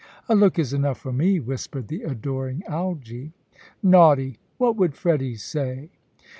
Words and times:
"A 0.27 0.33
look 0.33 0.57
is 0.57 0.73
enough 0.73 0.97
for 0.97 1.13
me," 1.13 1.39
whispered 1.39 1.87
the 1.87 2.01
adoring 2.01 2.63
Algy. 2.67 3.33
"Naughty! 3.83 4.39
What 4.57 4.75
would 4.75 4.95
Freddy 4.95 5.35
say?" 5.35 5.91